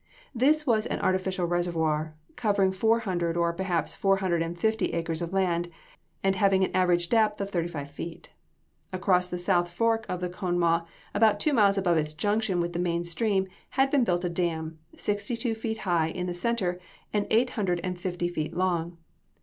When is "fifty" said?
4.59-4.93, 17.99-18.27